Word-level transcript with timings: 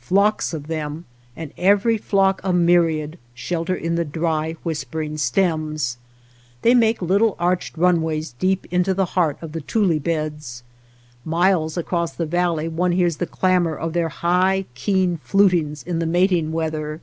Flocks 0.00 0.52
of 0.52 0.66
them, 0.66 1.06
and 1.34 1.50
every 1.56 1.96
flock 1.96 2.42
a 2.44 2.52
myriad, 2.52 3.18
shelter 3.32 3.74
in 3.74 3.94
the 3.94 4.04
dry, 4.04 4.52
whispering 4.62 5.16
stems. 5.16 5.96
They 6.60 6.74
make 6.74 7.00
little 7.00 7.36
arched 7.38 7.74
runways 7.78 8.32
deep 8.38 8.66
into 8.70 8.92
the 8.92 9.06
heart 9.16 9.38
of 9.40 9.52
the 9.52 9.62
tule 9.62 9.98
beds. 9.98 10.62
Miles 11.24 11.78
across 11.78 12.12
the 12.12 12.26
valley 12.26 12.68
one 12.68 12.92
hears 12.92 13.16
the 13.16 13.26
clamor 13.26 13.76
of 13.76 13.94
their 13.94 14.10
high, 14.10 14.66
keen 14.74 15.16
flutings 15.24 15.82
in 15.84 16.00
the 16.00 16.06
mating 16.06 16.52
weather. 16.52 17.00